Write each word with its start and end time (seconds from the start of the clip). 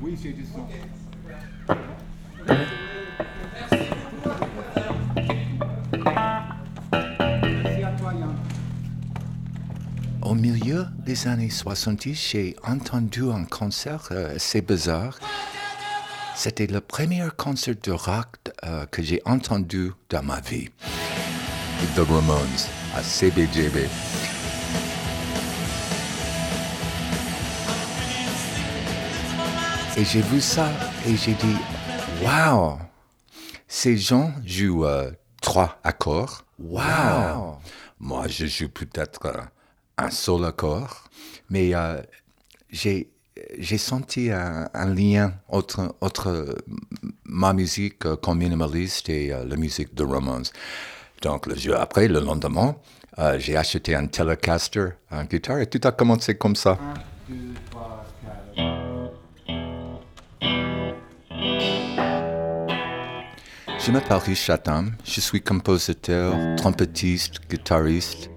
Oui, 0.00 0.16
c'est 0.20 0.32
du 0.32 0.44
son. 0.44 0.66
Merci 7.64 7.82
toi, 7.98 8.12
Yann. 8.14 8.36
Au 10.22 10.34
milieu 10.34 10.86
des 11.04 11.26
années 11.26 11.50
70, 11.50 12.14
j'ai 12.14 12.56
entendu 12.62 13.24
un 13.30 13.44
concert 13.44 14.08
euh, 14.10 14.36
assez 14.36 14.60
bizarre. 14.60 15.18
C'était 16.36 16.66
le 16.66 16.80
premier 16.80 17.26
concert 17.36 17.74
de 17.82 17.90
rock 17.90 18.28
euh, 18.64 18.86
que 18.86 19.02
j'ai 19.02 19.20
entendu 19.24 19.90
dans 20.10 20.22
ma 20.22 20.40
vie. 20.40 20.68
The 21.96 22.00
Ramones 22.00 22.68
à 22.94 23.02
CBGB. 23.02 23.88
Et 29.98 30.04
j'ai 30.04 30.22
vu 30.22 30.40
ça 30.40 30.68
et 31.08 31.16
j'ai 31.16 31.34
dit, 31.34 31.56
wow, 32.22 32.78
ces 33.66 33.96
gens 33.96 34.32
jouent 34.46 34.84
euh, 34.84 35.10
trois 35.42 35.80
accords. 35.82 36.44
Wow. 36.56 37.58
Moi, 37.98 38.28
je 38.28 38.46
joue 38.46 38.68
peut-être 38.68 39.26
euh, 39.26 39.40
un 39.96 40.10
seul 40.10 40.44
accord, 40.44 41.02
mais 41.50 41.74
euh, 41.74 42.00
j'ai 42.70 43.10
j'ai 43.58 43.78
senti 43.78 44.30
un, 44.30 44.68
un 44.72 44.94
lien 44.94 45.32
entre, 45.48 45.96
entre 46.00 46.56
ma 47.24 47.52
musique 47.52 48.06
euh, 48.06 48.14
comme 48.14 48.38
minimaliste 48.38 49.08
et 49.08 49.32
euh, 49.32 49.44
la 49.44 49.56
musique 49.56 49.94
de 49.94 50.04
Ramones. 50.04 50.46
Donc, 51.22 51.46
le 51.46 51.56
jour 51.56 51.74
après, 51.74 52.06
le 52.06 52.20
lendemain, 52.20 52.76
euh, 53.18 53.36
j'ai 53.40 53.56
acheté 53.56 53.96
un 53.96 54.06
Telecaster, 54.06 54.90
un 55.10 55.24
guitare, 55.24 55.58
et 55.58 55.66
tout 55.66 55.80
a 55.82 55.90
commencé 55.90 56.36
comme 56.36 56.54
ça. 56.54 56.78
Je 63.88 63.92
m'appelle 63.94 64.18
Richard 64.18 64.62
Tam, 64.62 64.92
je 65.02 65.18
suis 65.18 65.40
compositeur, 65.40 66.34
trompettiste, 66.56 67.40
guitariste. 67.48 68.28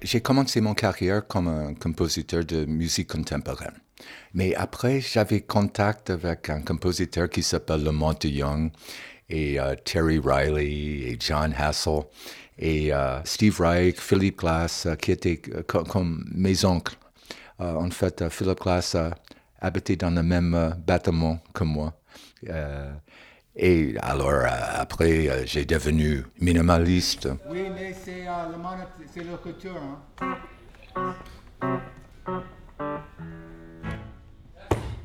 J'ai 0.00 0.22
commencé 0.22 0.62
mon 0.62 0.72
carrière 0.72 1.26
comme 1.26 1.48
un 1.48 1.74
compositeur 1.74 2.42
de 2.42 2.64
musique 2.64 3.10
contemporaine. 3.10 3.78
Mais 4.32 4.54
après, 4.54 5.02
j'avais 5.02 5.42
contact 5.42 6.08
avec 6.08 6.48
un 6.48 6.62
compositeur 6.62 7.28
qui 7.28 7.42
s'appelle 7.42 7.84
Lamont 7.84 8.14
de 8.18 8.28
Young 8.28 8.70
et 9.28 9.58
euh, 9.60 9.74
Terry 9.84 10.18
Riley 10.22 11.10
et 11.10 11.16
John 11.20 11.52
Hassel 11.56 12.00
et 12.58 12.92
euh, 12.94 13.22
Steve 13.24 13.60
Reich, 13.60 13.96
Philip 13.98 14.38
Glass, 14.38 14.86
euh, 14.86 14.94
qui 14.94 15.12
étaient 15.12 15.42
euh, 15.54 15.62
co- 15.66 15.84
comme 15.84 16.24
mes 16.34 16.64
oncles. 16.64 16.96
Euh, 17.60 17.74
en 17.74 17.90
fait, 17.90 18.22
euh, 18.22 18.30
Philip 18.30 18.58
Glass 18.60 18.96
habitait 19.60 19.96
dans 19.96 20.10
le 20.10 20.22
même 20.22 20.74
bâtiment 20.86 21.38
que 21.52 21.64
moi. 21.64 21.92
Et 23.58 23.94
alors, 24.02 24.42
après, 24.74 25.46
j'ai 25.46 25.64
devenu 25.64 26.24
minimaliste. 26.40 27.26
Oui, 27.50 27.64
mais 27.74 27.94
c'est 27.94 28.24
le 28.24 28.56
mono- 28.58 28.84
c'est 29.12 29.24
le 29.24 29.36
couture. 29.38 29.80
Hein. 30.20 30.36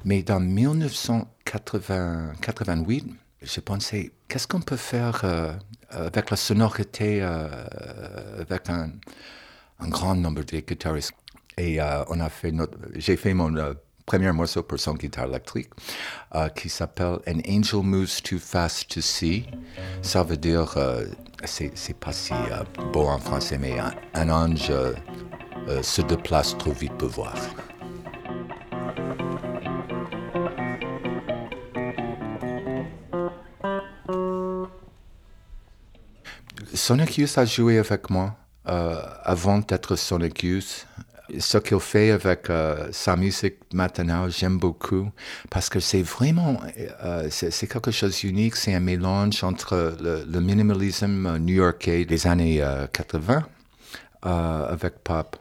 Mais 0.04 0.22
dans 0.24 0.40
1988, 0.42 3.06
je 3.42 3.60
pensais, 3.60 4.12
qu'est-ce 4.28 4.48
qu'on 4.48 4.62
peut 4.62 4.78
faire 4.78 5.22
euh, 5.24 5.54
avec 5.90 6.30
la 6.30 6.38
sonorité, 6.38 7.22
euh, 7.22 7.66
avec 8.40 8.70
un, 8.70 8.92
grand 9.90 10.16
nombre 10.16 10.44
de 10.44 10.60
guitaristes? 10.60 11.14
Et 11.58 11.82
euh, 11.82 12.04
j'ai 12.96 13.18
fait 13.18 13.34
mon 13.34 13.56
euh, 13.56 13.74
premier 14.06 14.32
morceau 14.32 14.64
pour 14.64 14.80
son 14.80 14.94
guitare 14.94 15.26
électrique 15.28 15.70
euh, 16.36 16.50
qui 16.50 16.70
s'appelle 16.70 17.20
An 17.28 17.40
Angel 17.48 17.82
Moves 17.82 18.22
Too 18.22 18.40
Fast 18.40 18.90
to 18.90 19.02
See. 19.02 19.46
Ça 20.02 20.24
veut 20.24 20.38
dire, 20.38 20.74
euh, 20.78 21.06
c'est, 21.46 21.98
pas 22.00 22.12
si 22.12 22.34
euh, 22.34 22.64
beau 22.92 23.08
en 23.08 23.20
français, 23.20 23.58
mais 23.58 23.78
un, 24.14 24.30
ange 24.30 24.68
euh, 24.70 24.94
euh, 25.68 25.82
se 25.82 26.02
déplace 26.02 26.58
trop 26.58 26.74
vite 26.74 26.94
pour 26.98 27.10
voir. 27.10 27.36
Sonic 36.82 37.20
Youth 37.20 37.38
a 37.38 37.46
joué 37.46 37.78
avec 37.78 38.10
moi 38.10 38.36
euh, 38.68 39.00
avant 39.24 39.60
d'être 39.60 39.96
Sonic 39.96 40.42
Youth. 40.42 40.88
Ce 41.38 41.60
qu'il 41.60 41.80
fait 41.80 42.10
avec 42.10 42.50
euh, 42.50 42.90
sa 42.92 43.16
musique 43.16 43.58
maintenant, 43.72 44.28
j'aime 44.30 44.58
beaucoup 44.58 45.12
parce 45.52 45.70
que 45.70 45.80
c'est 45.80 46.02
vraiment, 46.02 46.60
euh, 47.06 47.28
c'est 47.30 47.68
quelque 47.68 47.92
chose 47.92 48.18
d'unique. 48.18 48.56
C'est 48.56 48.74
un 48.74 48.80
mélange 48.80 49.44
entre 49.44 49.96
le, 50.02 50.26
le 50.28 50.40
minimalisme 50.42 51.28
euh, 51.28 51.38
new-yorkais 51.38 52.04
des 52.06 52.26
années 52.26 52.64
euh, 52.64 52.88
80 52.88 53.44
euh, 54.26 54.74
avec 54.74 55.04
pop. 55.04 55.38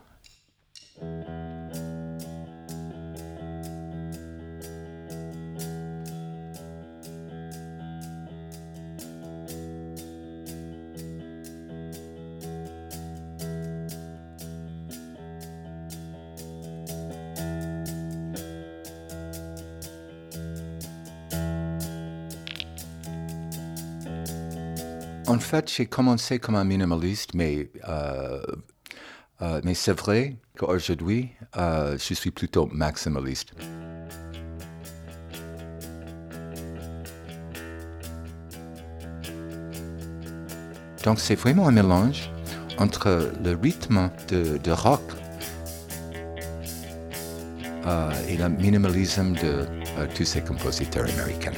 En 25.31 25.39
fait, 25.39 25.71
j'ai 25.73 25.87
commencé 25.87 26.41
comme 26.41 26.57
un 26.57 26.65
minimaliste, 26.65 27.35
mais, 27.35 27.71
euh, 27.89 28.43
euh, 29.43 29.61
c'est 29.75 29.97
vrai 29.97 30.35
qu'aujourd'hui, 30.59 31.31
euh, 31.57 31.97
je 31.97 32.15
suis 32.15 32.33
plutôt 32.33 32.69
maximaliste. 32.73 33.53
Donc 41.05 41.21
c'est 41.21 41.37
vraiment 41.37 41.69
un 41.69 41.71
mélange 41.71 42.29
entre 42.79 43.31
le 43.45 43.55
rythme 43.55 44.11
de, 44.31 44.73
rock 44.73 45.01
et 48.29 48.37
le 48.37 48.49
minimalisme 48.49 49.35
de 49.35 49.65
tous 50.17 50.25
ces 50.25 50.41
compositeurs 50.41 51.09
américains. 51.09 51.53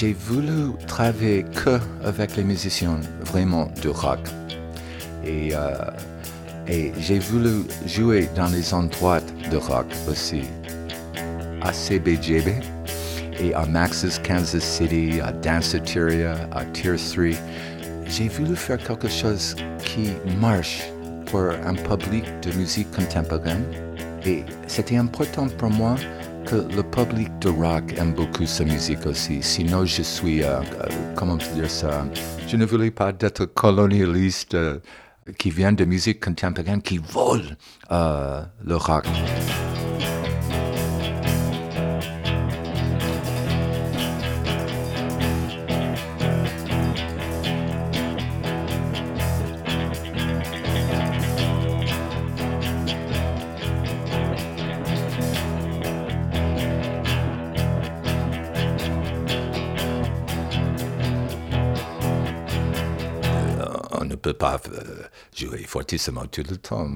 J'ai 0.00 0.14
voulu 0.14 0.72
travailler 0.86 1.44
que 1.44 1.78
avec 2.02 2.34
les 2.34 2.42
musiciens 2.42 3.00
vraiment 3.20 3.70
de 3.82 3.90
rock. 3.90 4.20
Et, 5.22 5.50
euh, 5.52 5.74
et 6.66 6.90
j'ai 6.98 7.18
voulu 7.18 7.64
jouer 7.84 8.26
dans 8.34 8.46
les 8.46 8.72
endroits 8.72 9.20
de 9.50 9.58
rock 9.58 9.84
aussi. 10.08 10.44
À 11.60 11.74
CBGB 11.74 12.54
et 13.38 13.52
à 13.52 13.66
Max's 13.66 14.18
Kansas 14.18 14.64
City, 14.64 15.20
à 15.20 15.32
Danceteria, 15.32 16.48
à 16.52 16.64
Tier 16.64 16.96
3. 16.96 17.38
J'ai 18.06 18.28
voulu 18.28 18.56
faire 18.56 18.78
quelque 18.78 19.08
chose 19.08 19.54
qui 19.84 20.12
marche 20.40 20.80
pour 21.26 21.42
un 21.42 21.74
public 21.74 22.24
de 22.40 22.52
musique 22.52 22.90
contemporaine. 22.92 23.64
Et 24.24 24.44
c'était 24.66 24.96
important 24.96 25.48
pour 25.48 25.70
moi 25.70 25.96
que 26.46 26.56
le 26.74 26.82
public 26.82 27.30
de 27.40 27.48
rock 27.48 27.94
aime 27.96 28.12
beaucoup 28.12 28.46
sa 28.46 28.64
musique 28.64 29.06
aussi. 29.06 29.42
Sinon, 29.42 29.84
je 29.84 30.02
suis, 30.02 30.42
euh, 30.42 30.60
euh, 30.60 30.86
comment 31.14 31.36
dire 31.36 31.70
ça, 31.70 32.04
je 32.46 32.56
ne 32.56 32.64
voulais 32.64 32.90
pas 32.90 33.12
d'être 33.12 33.46
colonialiste 33.46 34.54
euh, 34.54 34.78
qui 35.38 35.50
vient 35.50 35.72
de 35.72 35.84
musique 35.84 36.22
contemporaine, 36.24 36.82
qui 36.82 36.98
vole 36.98 37.56
le 37.90 38.76
rock. 38.76 39.06
Peut 64.20 64.34
pas 64.34 64.60
euh, 64.72 65.04
jouer 65.34 65.64
fortissimo 65.64 66.26
tout 66.26 66.44
le 66.48 66.56
temps. 66.56 66.88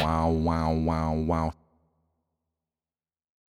Wow, 0.00 0.30
wow, 0.30 0.72
wow, 0.72 1.14
wow. 1.26 1.61